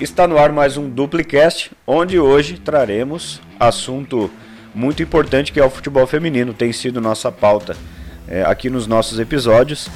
[0.00, 4.30] Está no ar mais um Duplicast, onde hoje traremos assunto
[4.72, 6.54] muito importante que é o futebol feminino.
[6.54, 7.76] Tem sido nossa pauta
[8.28, 9.90] é, aqui nos nossos episódios.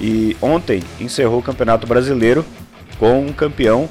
[0.00, 2.46] E ontem encerrou o Campeonato Brasileiro
[2.98, 3.90] com um campeão.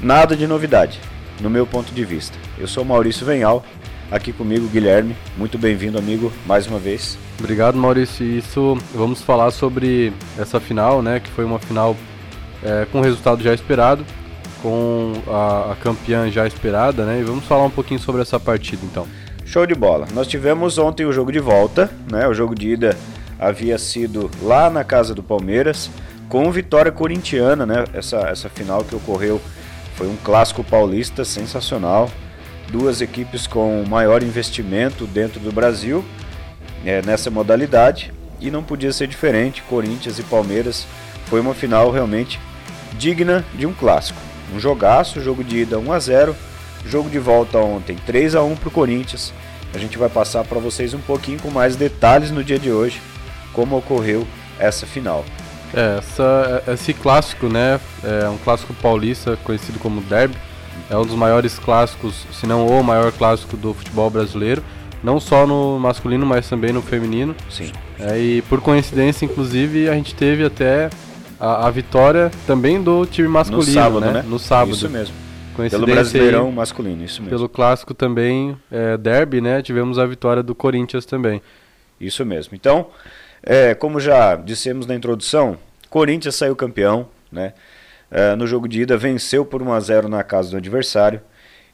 [0.00, 0.98] Nada de novidade,
[1.42, 2.38] no meu ponto de vista.
[2.58, 3.62] Eu sou Maurício Venhal,
[4.10, 5.14] aqui comigo Guilherme.
[5.36, 7.18] Muito bem-vindo, amigo, mais uma vez.
[7.38, 8.24] Obrigado, Maurício.
[8.24, 11.20] Isso, vamos falar sobre essa final, né?
[11.20, 11.94] Que foi uma final
[12.62, 14.06] é, com resultado já esperado,
[14.62, 17.20] com a, a, campeã já esperada, né?
[17.20, 19.06] E vamos falar um pouquinho sobre essa partida, então.
[19.44, 20.06] Show de bola.
[20.12, 22.26] Nós tivemos ontem o jogo de volta, né?
[22.28, 22.96] O jogo de ida
[23.38, 25.90] havia sido lá na casa do Palmeiras,
[26.28, 27.84] com vitória corintiana, né?
[27.92, 29.40] Essa, essa final que ocorreu
[29.96, 32.10] foi um clássico paulista sensacional.
[32.70, 36.04] Duas equipes com maior investimento dentro do Brasil
[36.84, 39.62] é, nessa modalidade e não podia ser diferente.
[39.62, 40.86] Corinthians e Palmeiras
[41.26, 42.38] foi uma final realmente
[42.96, 44.29] digna de um clássico.
[44.54, 46.36] Um jogaço, jogo de ida 1 a 0,
[46.84, 49.32] jogo de volta ontem 3 a 1 para o Corinthians.
[49.74, 53.00] A gente vai passar para vocês um pouquinho com mais detalhes no dia de hoje
[53.52, 54.26] como ocorreu
[54.58, 55.24] essa final.
[55.72, 60.36] É, essa, esse clássico, né, é um clássico paulista conhecido como Derby,
[60.88, 64.62] é um dos maiores clássicos, se não o maior clássico do futebol brasileiro,
[65.02, 67.34] não só no masculino, mas também no feminino.
[67.48, 67.72] Sim.
[67.98, 70.90] É, e por coincidência, inclusive, a gente teve até
[71.40, 74.12] a, a vitória também do time masculino, no sábado, né?
[74.12, 74.24] né?
[74.28, 74.74] No sábado.
[74.74, 75.14] Isso mesmo.
[75.70, 77.36] Pelo Brasileirão aí, masculino, isso mesmo.
[77.36, 79.60] Pelo clássico também, é, derby, né?
[79.60, 81.42] Tivemos a vitória do Corinthians também.
[82.00, 82.54] Isso mesmo.
[82.54, 82.86] Então,
[83.42, 87.52] é, como já dissemos na introdução, Corinthians saiu campeão, né?
[88.10, 91.20] É, no jogo de ida venceu por 1 a 0 na casa do adversário.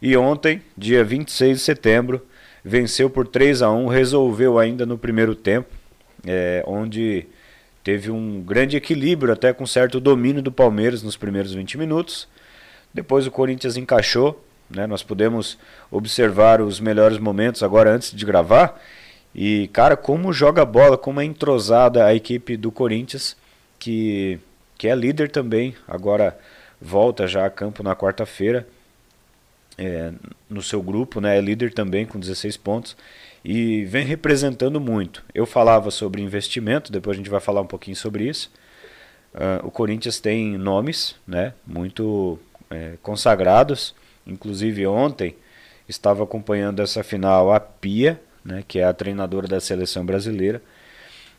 [0.03, 2.21] E ontem, dia 26 de setembro,
[2.65, 5.69] venceu por 3 a 1 resolveu ainda no primeiro tempo,
[6.27, 7.27] é, onde
[7.87, 12.27] teve um grande equilíbrio, até com certo domínio do Palmeiras nos primeiros 20 minutos.
[12.93, 15.57] Depois o Corinthians encaixou, né, nós podemos
[15.89, 18.83] observar os melhores momentos agora antes de gravar.
[19.33, 23.37] E, cara, como joga bola, como é entrosada a equipe do Corinthians,
[23.79, 24.41] que,
[24.77, 26.37] que é líder também, agora
[26.83, 28.67] volta já a campo na quarta-feira
[29.79, 30.13] é,
[30.49, 32.97] no seu grupo, né, é líder também com 16 pontos
[33.45, 35.25] e vem representando muito.
[35.35, 38.51] Eu falava sobre investimento, depois a gente vai falar um pouquinho sobre isso.
[39.35, 42.39] Uh, o Corinthians tem nomes né, muito
[42.71, 43.95] é, consagrados,
[44.27, 45.37] inclusive ontem
[45.89, 50.63] estava acompanhando essa final a Pia, né, que é a treinadora da seleção brasileira.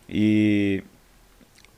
[0.07, 0.83] E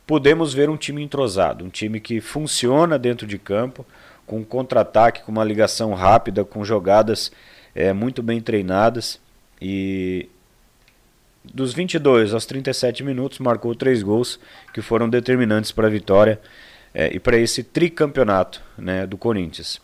[0.05, 3.85] podemos ver um time entrosado, um time que funciona dentro de campo,
[4.29, 7.31] com contra-ataque, com uma ligação rápida, com jogadas
[7.73, 9.19] é, muito bem treinadas.
[9.59, 10.29] E
[11.43, 14.39] dos 22 aos 37 minutos marcou três gols
[14.71, 16.39] que foram determinantes para a vitória
[16.93, 19.81] é, e para esse tricampeonato né, do Corinthians.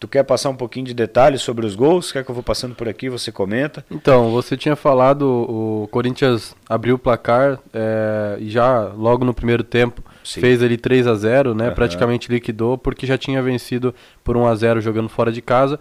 [0.00, 2.12] Tu quer passar um pouquinho de detalhes sobre os gols?
[2.12, 3.84] Quer que eu vou passando por aqui, você comenta?
[3.90, 9.64] Então, você tinha falado, o Corinthians abriu o placar é, e já logo no primeiro
[9.64, 10.40] tempo Sim.
[10.40, 11.68] fez ali 3 a 0 né?
[11.68, 11.74] Uhum.
[11.74, 13.92] Praticamente liquidou, porque já tinha vencido
[14.22, 15.80] por 1 a 0 jogando fora de casa.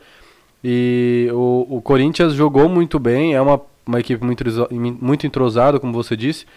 [0.63, 5.93] E o, o Corinthians jogou muito bem, é uma, uma equipe muito, muito entrosada, como
[5.93, 6.47] você disse.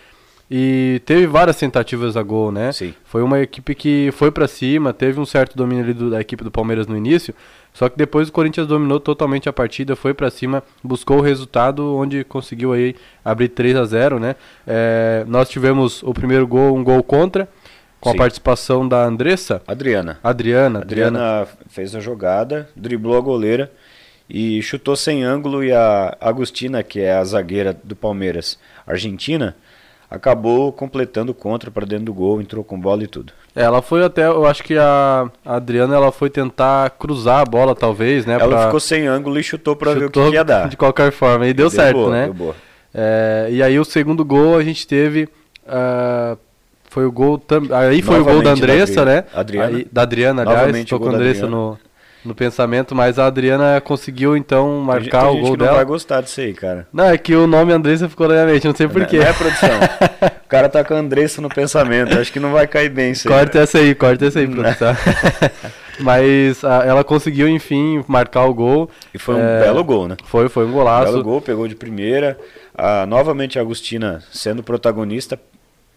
[0.50, 2.72] E teve várias tentativas a gol, né?
[2.72, 2.92] Sim.
[3.04, 6.42] Foi uma equipe que foi para cima, teve um certo domínio ali do, da equipe
[6.42, 7.32] do Palmeiras no início,
[7.72, 11.96] só que depois o Corinthians dominou totalmente a partida, foi para cima, buscou o resultado
[11.96, 14.34] onde conseguiu aí abrir 3 a 0, né?
[14.66, 17.48] É, nós tivemos o primeiro gol, um gol contra,
[18.00, 18.16] com Sim.
[18.16, 19.62] a participação da Andressa.
[19.68, 20.18] Adriana.
[20.20, 20.80] Adriana.
[20.80, 21.18] Adriana.
[21.18, 23.70] Adriana fez a jogada, driblou a goleira
[24.28, 29.54] e chutou sem ângulo e a Agostina, que é a zagueira do Palmeiras, argentina,
[30.10, 33.32] acabou completando contra para dentro do gol, entrou com bola e tudo.
[33.54, 37.74] É, ela foi até, eu acho que a Adriana ela foi tentar cruzar a bola
[37.74, 38.34] talvez, né?
[38.34, 38.64] Ela pra...
[38.66, 40.68] ficou sem ângulo e chutou para ver o que, que, ia dar.
[40.68, 42.24] De qualquer forma, e deu, deu certo, boa, né?
[42.24, 42.56] Deu boa.
[42.92, 45.28] É, e aí o segundo gol a gente teve
[45.64, 46.36] uh,
[46.88, 47.62] foi o gol tam...
[47.70, 49.24] aí foi Novamente o gol da Andressa, da né?
[49.32, 49.76] Adriana.
[49.76, 51.78] Aí, da Adriana, aliás, Novamente tô com a Andressa no
[52.24, 55.70] no pensamento, mas a Adriana conseguiu então marcar tem o gol que dela.
[55.70, 56.86] Não vai gostar disso aí, cara.
[56.92, 59.18] Não, é que o nome Andressa ficou na minha mente, não sei porquê.
[59.18, 59.70] Não é produção.
[60.44, 63.28] o cara tá com a Andressa no pensamento, acho que não vai cair bem isso
[63.28, 63.34] aí.
[63.34, 64.94] Corta essa aí, corta essa aí, produção.
[66.00, 68.90] mas a, ela conseguiu, enfim, marcar o gol.
[69.14, 70.16] E foi um é, belo gol, né?
[70.24, 71.12] Foi, foi um golaço.
[71.12, 72.38] Belo gol, pegou de primeira.
[72.74, 75.38] A, novamente a Agostina sendo protagonista,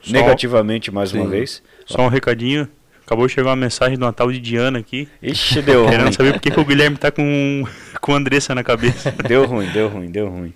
[0.01, 0.11] Só...
[0.11, 1.19] negativamente mais Sim.
[1.19, 1.61] uma vez.
[1.85, 2.67] Só um recadinho,
[3.13, 5.07] Acabou de chegar uma mensagem de uma tal de Diana aqui.
[5.21, 6.12] Ixi, deu Querendo ruim.
[6.13, 7.63] saber por que o Guilherme tá com,
[8.01, 9.12] com Andressa na cabeça.
[9.27, 10.51] Deu ruim, deu ruim, deu ruim.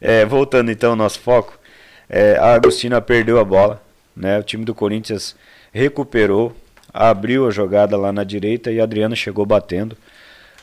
[0.00, 1.56] É, voltando então ao nosso foco,
[2.08, 3.80] é, a Agostina perdeu a bola,
[4.16, 4.36] né?
[4.40, 5.36] O time do Corinthians
[5.72, 6.52] recuperou.
[6.92, 9.96] abriu a jogada lá na direita e a Adriana chegou batendo.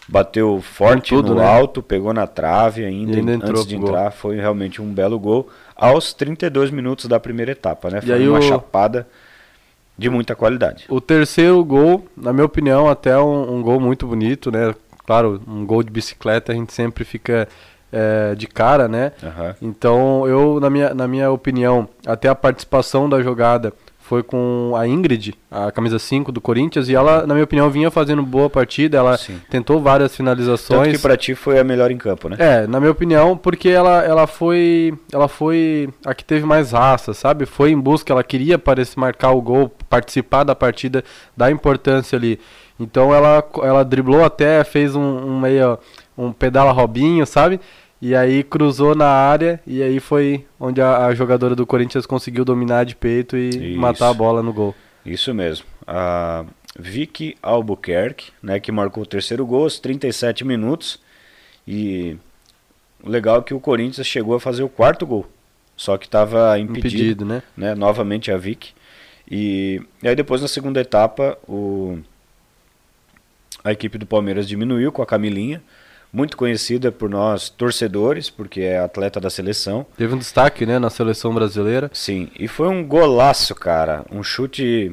[0.10, 1.46] Bateu forte tudo, no né?
[1.48, 3.90] alto, pegou na trave ainda, E ainda antes de pro gol.
[3.92, 4.12] entrar.
[4.12, 8.00] Foi realmente um belo gol aos 32 minutos da primeira etapa, né?
[8.04, 9.08] E Foi aí uma o- chapada
[10.00, 10.86] de muita qualidade.
[10.88, 14.74] O terceiro gol, na minha opinião, até um, um gol muito bonito, né?
[15.06, 17.48] Claro, um gol de bicicleta a gente sempre fica
[17.92, 19.12] é, de cara, né?
[19.22, 19.56] Aham.
[19.62, 23.74] Então, eu, na minha, na minha opinião, até a participação da jogada
[24.10, 27.92] foi com a Ingrid, a camisa 5 do Corinthians, e ela, na minha opinião, vinha
[27.92, 29.40] fazendo boa partida, ela Sim.
[29.52, 30.92] tentou várias Tanto finalizações.
[30.92, 32.36] que pra ti foi a melhor em campo, né?
[32.40, 37.14] É, na minha opinião, porque ela, ela foi ela foi a que teve mais raça,
[37.14, 37.46] sabe?
[37.46, 41.04] Foi em busca, ela queria parecer marcar o gol, participar da partida,
[41.38, 42.40] dar importância ali.
[42.80, 45.78] Então ela ela driblou até, fez um, um meio
[46.18, 47.60] um pedala Robinho, sabe?
[48.02, 52.46] E aí cruzou na área e aí foi onde a, a jogadora do Corinthians conseguiu
[52.46, 53.80] dominar de peito e Isso.
[53.80, 54.74] matar a bola no gol.
[55.06, 55.66] Isso mesmo.
[55.86, 56.46] A
[56.78, 61.00] Vicky Albuquerque, né, que marcou o terceiro gol aos 37 minutos.
[61.68, 62.16] E
[63.04, 65.30] o legal é que o Corinthians chegou a fazer o quarto gol.
[65.76, 67.44] Só que estava impedido, Impedido, né?
[67.56, 68.74] né, novamente a Vicky.
[69.30, 72.00] E, e aí depois na segunda etapa o,
[73.64, 75.62] a equipe do Palmeiras diminuiu com a Camilinha,
[76.12, 79.86] muito conhecida por nós torcedores, porque é atleta da seleção.
[79.96, 84.04] Teve um destaque, né, na seleção brasileira, Sim, e foi um golaço, cara.
[84.12, 84.92] Um chute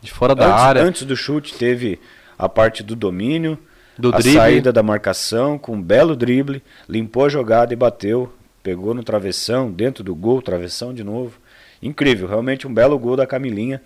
[0.00, 2.00] de fora da antes, área, antes do chute teve
[2.38, 3.58] a parte do domínio,
[3.98, 4.32] do a drible.
[4.32, 8.32] saída da marcação com um belo drible, limpou a jogada e bateu,
[8.62, 11.38] pegou no travessão, dentro do gol, travessão de novo.
[11.82, 13.80] Incrível, realmente um belo gol da Camilinha,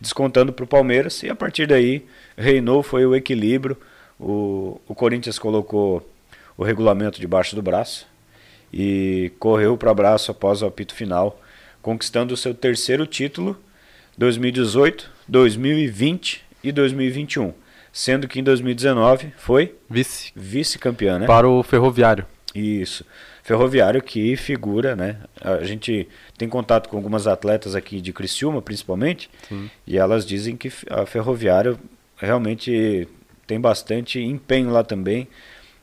[0.00, 2.04] descontando para o Palmeiras e a partir daí
[2.36, 3.76] reinou foi o equilíbrio.
[4.18, 6.11] O, o Corinthians colocou
[6.56, 8.06] o regulamento debaixo do braço
[8.72, 11.40] e correu para o abraço após o apito final,
[11.80, 13.56] conquistando o seu terceiro título
[14.16, 17.52] 2018, 2020 e 2021,
[17.92, 21.26] sendo que em 2019 foi vice vice-campeã, né?
[21.26, 22.26] para o Ferroviário.
[22.54, 23.04] Isso.
[23.42, 25.16] Ferroviário que figura, né?
[25.40, 26.06] A gente
[26.38, 29.68] tem contato com algumas atletas aqui de Criciúma, principalmente, Sim.
[29.86, 31.78] e elas dizem que a Ferroviário
[32.16, 33.08] realmente
[33.46, 35.26] tem bastante empenho lá também,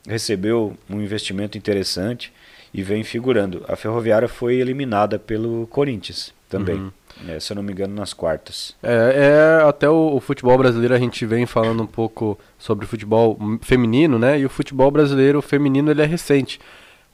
[0.10, 2.34] recebeu um investimento interessante
[2.74, 3.64] e vem figurando.
[3.68, 6.92] A Ferroviária foi eliminada pelo Corinthians também, Uhum.
[7.22, 8.76] né, se eu não me engano, nas quartas.
[8.82, 12.88] É, é até o, o futebol brasileiro a gente vem falando um pouco sobre o
[12.88, 14.40] futebol feminino, né?
[14.40, 16.60] E o futebol brasileiro feminino ele é recente.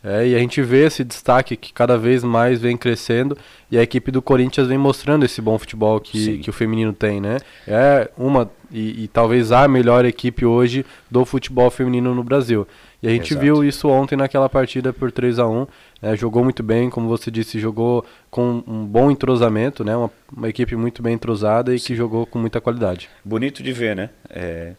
[0.05, 3.35] É, e a gente vê esse destaque que cada vez mais vem crescendo
[3.71, 6.37] e a equipe do Corinthians vem mostrando esse bom futebol que, Sim.
[6.37, 7.37] que o feminino tem, né?
[7.67, 12.67] É uma e, e talvez a melhor equipe hoje do futebol feminino no Brasil.
[13.01, 13.43] E a gente Exato.
[13.43, 15.65] viu isso ontem naquela partida por 3 a 1
[16.01, 16.15] né?
[16.15, 19.95] Jogou muito bem, como você disse, jogou com um bom entrosamento, né?
[19.97, 23.09] Uma, uma equipe muito bem entrosada e que jogou com muita qualidade.
[23.23, 24.09] Bonito de ver, né?
[24.29, 24.73] É,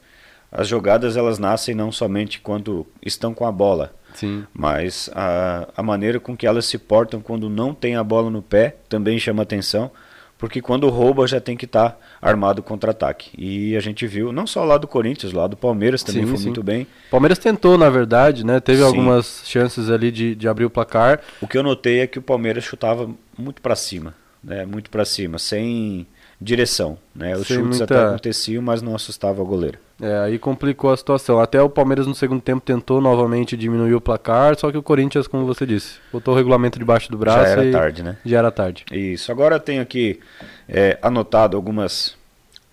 [0.57, 4.45] as jogadas elas nascem não somente quando estão com a bola, Sim.
[4.55, 8.41] mas a, a maneira com que elas se portam quando não tem a bola no
[8.43, 9.91] pé também chama atenção,
[10.39, 13.31] porque quando rouba já tem que estar armado contra-ataque.
[13.39, 16.37] E a gente viu, não só lá do Corinthians, lá do Palmeiras também Sim, foi
[16.39, 16.45] sim.
[16.47, 16.83] muito bem.
[17.09, 18.61] O Palmeiras tentou, na verdade, né?
[18.61, 18.85] Teve Sim.
[18.87, 21.21] algumas chances ali de, de abrir o placar.
[21.41, 23.09] O que eu notei é que o Palmeiras chutava
[23.39, 24.15] muito para cima,
[24.45, 24.67] né?
[24.67, 26.07] Muito para cima, sem
[26.39, 27.35] direção, né?
[27.35, 29.79] Os chutes muita- até aconteciam, mas não assustava o goleiro.
[30.01, 31.41] É, aí complicou a situação.
[31.41, 35.27] Até o Palmeiras no segundo tempo tentou novamente diminuir o placar, só que o Corinthians,
[35.27, 38.17] como você disse, botou o regulamento debaixo do braço Já era tarde, né?
[38.25, 38.85] já era tarde.
[38.93, 39.33] Isso.
[39.33, 40.21] Agora eu tenho aqui
[40.69, 42.15] é, anotado algumas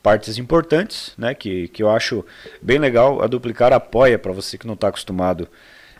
[0.01, 1.33] partes importantes, né?
[1.33, 2.25] Que, que eu acho
[2.61, 3.21] bem legal.
[3.21, 5.47] A Duplicar apoia, para você que não está acostumado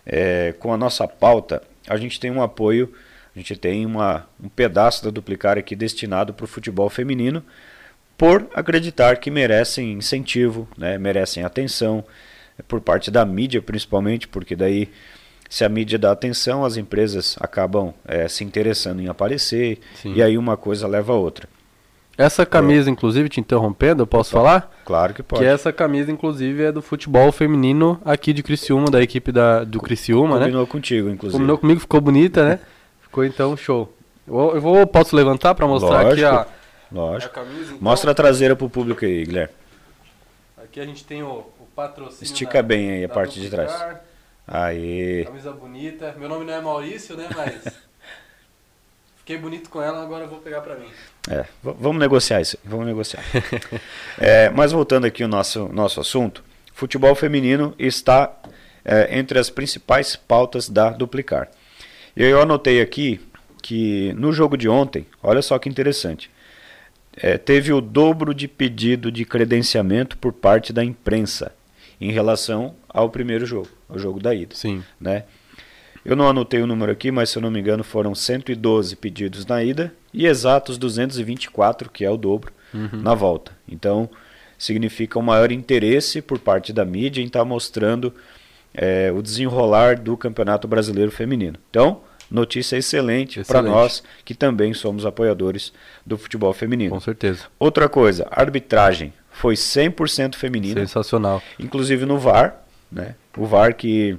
[0.05, 2.93] é, com a nossa pauta, a gente tem um apoio,
[3.33, 7.41] a gente tem uma, um pedaço da Duplicar aqui destinado para o futebol feminino,
[8.17, 10.97] por acreditar que merecem incentivo, né?
[10.97, 12.03] merecem atenção,
[12.67, 14.89] por parte da mídia principalmente, porque daí
[15.49, 20.13] se a mídia dá atenção, as empresas acabam é, se interessando em aparecer, Sim.
[20.15, 21.47] e aí uma coisa leva a outra.
[22.17, 24.71] Essa camisa, inclusive, te interrompendo, eu posso falar?
[24.85, 25.41] Claro que pode.
[25.41, 29.79] Que essa camisa, inclusive, é do futebol feminino aqui de Criciúma, da equipe da, do
[29.79, 30.45] Criciúma, né?
[30.45, 31.37] Combinou contigo, inclusive.
[31.37, 32.59] Combinou comigo, ficou bonita, né?
[33.01, 33.91] Ficou então show.
[34.27, 36.45] Eu, eu vou, posso levantar para mostrar aqui a,
[36.93, 37.01] Lógico.
[37.01, 37.33] Lógico.
[37.33, 37.65] camisa?
[37.71, 37.77] então?
[37.81, 39.53] Mostra a traseira pro público aí, Guilherme.
[40.63, 41.27] Aqui a gente tem o,
[41.59, 42.23] o patrocínio.
[42.23, 43.71] Estica da- bem aí a parte de trás.
[44.47, 45.23] Aí.
[45.25, 46.15] Camisa bonita.
[46.17, 47.27] Meu nome não é Maurício, né?
[47.35, 47.73] Mas.
[49.17, 50.87] Fiquei bonito com ela, agora eu vou pegar pra mim.
[51.29, 52.57] É, vamos negociar isso.
[52.63, 53.23] Vamos negociar.
[54.19, 58.31] É, mas voltando aqui ao nosso, nosso assunto, futebol feminino está
[58.85, 61.49] é, entre as principais pautas da Duplicar.
[62.15, 63.19] E eu anotei aqui
[63.61, 66.29] que no jogo de ontem, olha só que interessante,
[67.15, 71.51] é, teve o dobro de pedido de credenciamento por parte da imprensa
[71.99, 74.55] em relação ao primeiro jogo, ao jogo da ida.
[74.55, 74.83] Sim.
[74.99, 75.23] Né?
[76.03, 79.45] Eu não anotei o número aqui, mas se eu não me engano foram 112 pedidos
[79.45, 83.01] na ida e exatos 224, que é o dobro, uhum.
[83.01, 83.53] na volta.
[83.67, 84.09] Então,
[84.57, 88.13] significa um maior interesse por parte da mídia em estar tá mostrando
[88.73, 91.57] é, o desenrolar do Campeonato Brasileiro Feminino.
[91.69, 92.01] Então,
[92.33, 93.47] notícia excelente, excelente.
[93.47, 95.71] para nós que também somos apoiadores
[96.03, 96.89] do futebol feminino.
[96.89, 97.43] Com certeza.
[97.59, 100.81] Outra coisa, arbitragem foi 100% feminina.
[100.81, 101.41] Sensacional.
[101.59, 102.55] Inclusive no VAR,
[102.91, 103.15] né?
[103.37, 104.17] O VAR que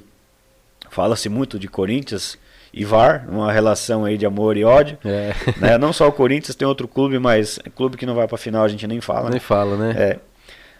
[0.90, 2.38] fala-se muito de Corinthians
[2.72, 4.96] e VAR, uma relação aí de amor e ódio.
[5.04, 5.34] É.
[5.58, 5.76] Né?
[5.76, 8.68] Não só o Corinthians, tem outro clube, mas clube que não vai para final a
[8.68, 9.24] gente nem fala.
[9.24, 9.40] Nem né?
[9.40, 9.94] fala, né?
[9.96, 10.18] É.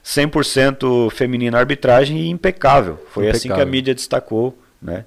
[0.05, 2.99] 100% feminina arbitragem e impecável.
[3.09, 3.31] Foi impecável.
[3.31, 5.05] assim que a mídia destacou, né?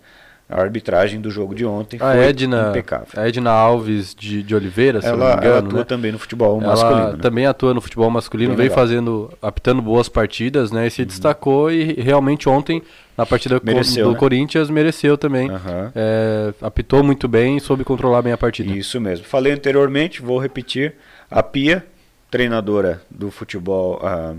[0.50, 3.08] A arbitragem do jogo de ontem a foi Edna, impecável.
[3.22, 5.84] A Edna Alves de, de Oliveira, se ela, não me engano, ela atua né?
[5.84, 7.12] também no futebol ela masculino.
[7.12, 7.18] Né?
[7.22, 8.86] também atua no futebol masculino, Bem veio legal.
[8.86, 10.88] fazendo, apitando boas partidas, né?
[10.88, 11.08] E se uhum.
[11.08, 12.82] destacou e realmente ontem,
[13.18, 14.18] na partida mereceu, do né?
[14.18, 15.52] Corinthians, mereceu também.
[15.52, 15.92] Uhum.
[15.94, 18.72] É, apitou muito bem e soube controlar bem a partida.
[18.72, 19.26] Isso mesmo.
[19.26, 20.96] Falei anteriormente, vou repetir.
[21.30, 21.86] A Pia,
[22.32, 24.38] treinadora do futebol uh,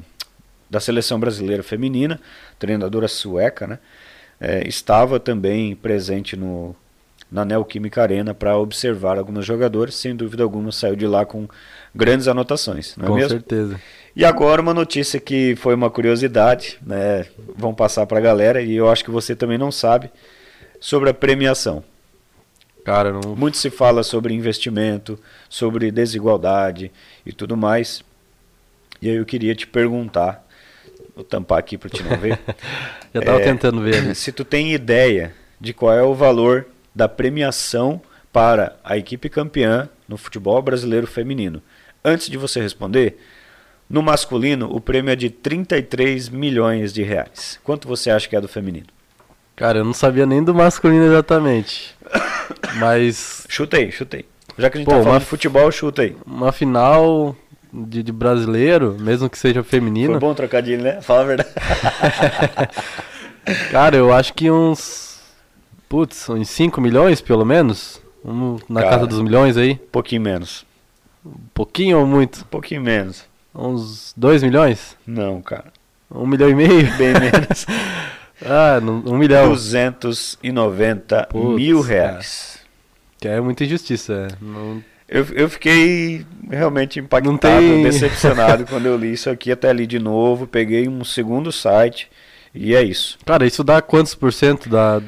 [0.71, 2.19] da seleção brasileira feminina,
[2.59, 3.79] treinadora sueca, né?
[4.41, 6.75] É, estava também presente no,
[7.31, 9.95] na Neoquímica Arena para observar alguns jogadores.
[9.95, 11.49] Sem dúvida alguma, saiu de lá com
[11.95, 12.97] grandes anotações.
[12.97, 13.31] Não é com mesmo?
[13.31, 13.81] certeza.
[14.15, 17.27] E agora uma notícia que foi uma curiosidade, né?
[17.57, 20.11] Vão passar para a galera e eu acho que você também não sabe
[20.81, 21.85] sobre a premiação.
[22.85, 23.37] Cara, não...
[23.37, 25.19] Muito se fala sobre investimento,
[25.49, 26.91] sobre desigualdade
[27.25, 28.03] e tudo mais.
[29.01, 30.45] E aí eu queria te perguntar,
[31.19, 32.39] vou tampar aqui para te não ver.
[33.13, 34.03] Já estava é, tentando ver.
[34.03, 34.15] Né?
[34.15, 38.01] Se tu tem ideia de qual é o valor da premiação
[38.33, 41.61] para a equipe campeã no futebol brasileiro feminino.
[42.05, 43.19] Antes de você responder,
[43.91, 47.59] no masculino o prêmio é de 33 milhões de reais.
[47.65, 48.87] Quanto você acha que é do feminino?
[49.57, 51.97] Cara, eu não sabia nem do masculino exatamente.
[52.79, 53.45] Mas.
[53.49, 54.25] Chutei, chutei.
[54.57, 56.17] Já que a gente Pô, tá falando de futebol, chuta aí.
[56.25, 57.37] Uma final
[57.73, 60.13] de, de, brasileiro, mesmo que seja feminino.
[60.13, 61.01] Foi bom trocadilho, né?
[61.01, 61.51] Fala a verdade.
[63.71, 65.19] Cara, eu acho que uns.
[65.89, 68.01] Putz, uns 5 milhões pelo menos?
[68.25, 69.77] Um, na Cara, casa dos milhões aí?
[69.91, 70.67] Pouquinho menos.
[71.25, 72.41] Um pouquinho ou muito?
[72.41, 73.25] Um pouquinho menos.
[73.55, 74.97] Uns 2 milhões?
[75.07, 75.73] Não, cara.
[76.11, 76.93] Um milhão e meio?
[76.97, 77.67] Bem menos.
[78.45, 79.51] ah, um milhão.
[79.51, 82.59] 290 Putz, mil reais.
[83.19, 84.29] Que é muita injustiça.
[84.41, 84.83] Não...
[85.09, 87.83] Eu, eu fiquei realmente impactado, tem...
[87.83, 92.11] decepcionado quando eu li isso aqui, até ali de novo, peguei um segundo site
[92.55, 93.19] e é isso.
[93.25, 95.01] Cara, isso dá quantos por cento da...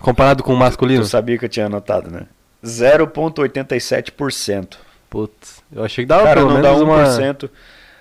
[0.00, 1.02] comparado com o masculino?
[1.02, 2.22] Eu sabia que eu tinha anotado, né?
[2.64, 4.78] 0,87%.
[5.10, 6.86] Putz, eu achei que dava Cara, pelo não menos dá
[7.22, 7.44] 1%.
[7.44, 7.50] Uma...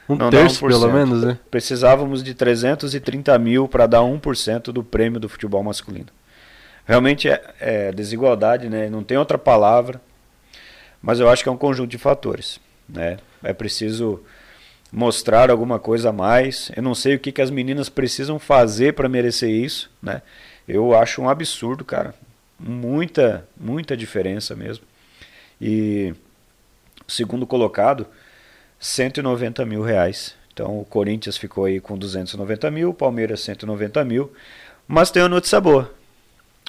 [0.10, 0.68] Um não terço, 1%.
[0.68, 1.38] pelo menos, né?
[1.52, 6.08] Precisávamos de 330 mil para dar 1% do prêmio do futebol masculino.
[6.86, 8.90] Realmente é, é desigualdade, né?
[8.90, 10.02] Não tem outra palavra.
[11.04, 12.62] Mas eu acho que é um conjunto de fatores.
[12.88, 13.18] Né?
[13.44, 14.24] É preciso
[14.90, 16.72] mostrar alguma coisa a mais.
[16.78, 19.92] Eu não sei o que, que as meninas precisam fazer para merecer isso.
[20.02, 20.22] Né?
[20.66, 22.16] Eu acho um absurdo, cara.
[22.58, 24.86] Muita, muita diferença mesmo.
[25.60, 26.16] E
[27.06, 28.08] segundo colocado,
[28.80, 30.36] 190 mil reais.
[30.54, 34.32] Então o Corinthians ficou aí com 290 mil, o Palmeiras 190 mil.
[34.88, 35.94] Mas tem uma notícia boa.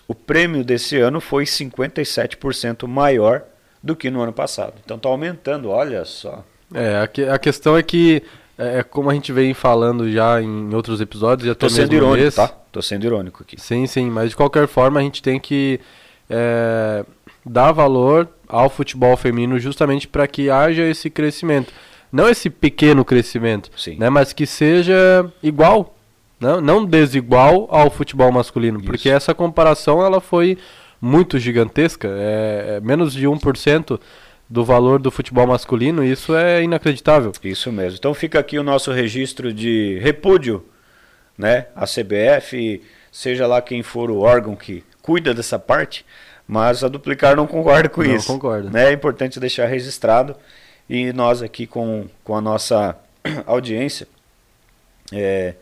[0.08, 3.44] O prêmio desse ano foi 57% maior
[3.84, 4.72] do que no ano passado.
[4.82, 6.42] Então está aumentando, olha só.
[6.72, 8.22] É, a, a questão é que,
[8.56, 12.34] é, como a gente vem falando já em outros episódios, já tô sendo irônico, mês,
[12.34, 12.48] tá?
[12.72, 13.60] Tô sendo irônico aqui.
[13.60, 15.78] Sim, sim, mas de qualquer forma a gente tem que
[16.30, 17.04] é,
[17.44, 21.70] dar valor ao futebol feminino justamente para que haja esse crescimento.
[22.10, 23.96] Não esse pequeno crescimento, sim.
[23.98, 25.94] né, mas que seja igual,
[26.40, 28.86] não, não desigual ao futebol masculino, Isso.
[28.86, 30.56] porque essa comparação ela foi
[31.04, 34.00] muito gigantesca, é, é menos de 1%
[34.48, 37.32] do valor do futebol masculino, isso é inacreditável.
[37.42, 37.98] Isso mesmo.
[37.98, 40.64] Então fica aqui o nosso registro de repúdio,
[41.36, 41.66] né?
[41.76, 42.82] A CBF,
[43.12, 46.06] seja lá quem for o órgão que cuida dessa parte,
[46.48, 48.32] mas a Duplicar não concorda com não isso.
[48.32, 48.70] Não concorda.
[48.70, 48.88] Né?
[48.88, 50.34] É importante deixar registrado
[50.88, 52.96] e nós aqui com, com a nossa
[53.46, 54.06] audiência
[55.12, 55.54] é,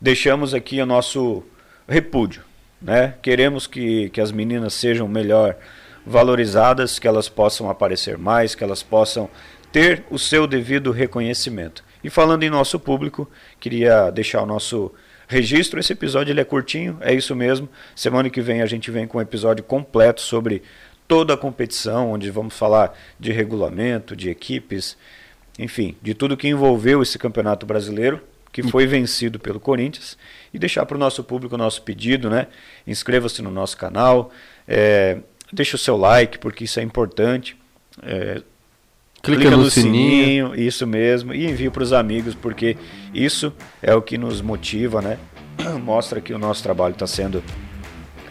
[0.00, 1.42] deixamos aqui o nosso
[1.88, 2.51] repúdio.
[2.82, 3.14] Né?
[3.22, 5.56] Queremos que, que as meninas sejam melhor
[6.04, 9.30] valorizadas, que elas possam aparecer mais, que elas possam
[9.70, 11.84] ter o seu devido reconhecimento.
[12.02, 14.92] E falando em nosso público, queria deixar o nosso
[15.28, 15.78] registro.
[15.78, 17.68] Esse episódio ele é curtinho, é isso mesmo.
[17.94, 20.62] Semana que vem a gente vem com um episódio completo sobre
[21.06, 24.96] toda a competição, onde vamos falar de regulamento, de equipes,
[25.58, 28.20] enfim, de tudo que envolveu esse campeonato brasileiro,
[28.52, 30.18] que foi vencido pelo Corinthians,
[30.52, 32.48] e deixar para o nosso público o nosso pedido, né?
[32.86, 34.30] Inscreva-se no nosso canal,
[34.68, 35.18] é,
[35.50, 37.56] deixe o seu like, porque isso é importante.
[38.02, 38.42] É,
[39.22, 40.50] clica, clica, no, no sininho.
[40.50, 40.54] sininho.
[40.54, 42.76] isso mesmo, e envie para os amigos, porque
[43.14, 45.18] isso é o que nos motiva, né?
[45.82, 47.42] Mostra que o nosso trabalho está sendo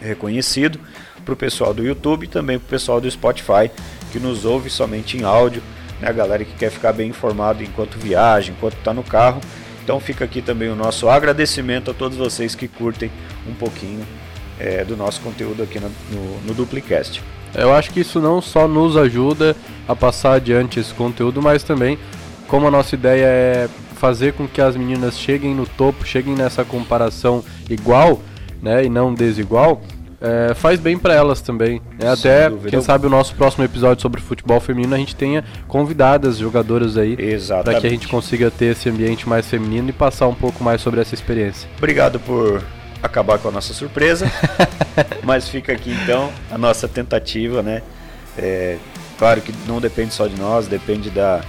[0.00, 0.78] reconhecido
[1.24, 3.70] para o pessoal do YouTube e também para o pessoal do Spotify,
[4.12, 5.62] que nos ouve somente em áudio,
[6.00, 6.08] né?
[6.08, 9.40] A galera que quer ficar bem informado enquanto viaja, enquanto está no carro.
[9.82, 13.10] Então fica aqui também o nosso agradecimento a todos vocês que curtem
[13.48, 14.06] um pouquinho
[14.58, 17.22] é, do nosso conteúdo aqui no, no, no Duplicast.
[17.54, 21.98] Eu acho que isso não só nos ajuda a passar adiante esse conteúdo, mas também
[22.48, 26.64] como a nossa ideia é fazer com que as meninas cheguem no topo, cheguem nessa
[26.64, 28.20] comparação igual,
[28.60, 29.80] né, e não desigual,
[30.22, 31.82] é, faz bem para elas também.
[31.98, 36.38] É, até, quem sabe, o nosso próximo episódio sobre futebol feminino a gente tenha convidadas
[36.38, 37.16] jogadoras aí
[37.64, 40.80] para que a gente consiga ter esse ambiente mais feminino e passar um pouco mais
[40.80, 41.68] sobre essa experiência.
[41.76, 42.62] Obrigado por
[43.02, 44.30] acabar com a nossa surpresa,
[45.24, 47.82] mas fica aqui então a nossa tentativa, né?
[48.38, 48.78] É,
[49.18, 51.40] claro que não depende só de nós, depende da,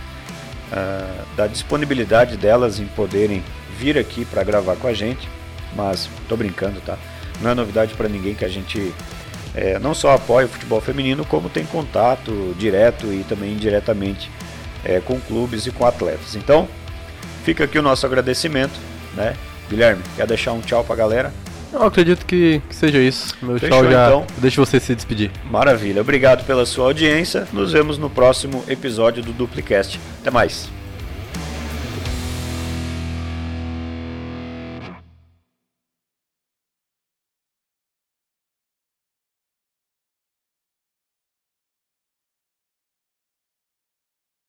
[0.72, 3.44] uh, da disponibilidade delas em poderem
[3.78, 5.30] vir aqui para gravar com a gente,
[5.76, 6.98] mas tô brincando, tá?
[7.44, 8.94] Não é novidade para ninguém que a gente
[9.54, 14.32] é, não só apoia o futebol feminino, como tem contato direto e também indiretamente
[14.84, 16.36] é, com clubes e com atletas.
[16.36, 16.68] Então,
[17.44, 18.80] fica aqui o nosso agradecimento,
[19.16, 19.36] né?
[19.70, 21.34] Guilherme, quer deixar um tchau para a galera?
[21.72, 23.36] Eu acredito que, que seja isso.
[23.42, 24.08] Meu Fechou, tchau já.
[24.08, 24.28] Então.
[24.38, 25.32] Deixa você se despedir.
[25.50, 26.02] Maravilha.
[26.02, 27.48] Obrigado pela sua audiência.
[27.52, 30.00] Nos vemos no próximo episódio do Duplicast.
[30.22, 30.70] Até mais.